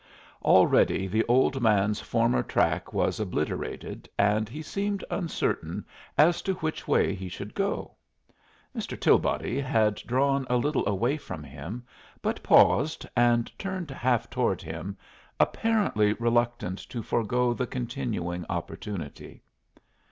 [0.41, 5.85] Already the old man's former track was obliterated, and he seemed uncertain
[6.17, 7.93] as to which way he should go.
[8.75, 8.99] Mr.
[8.99, 11.85] Tilbody had drawn a little away from him,
[12.23, 14.97] but paused and turned half toward him,
[15.39, 19.43] apparently reluctant to forego the continuing opportunity.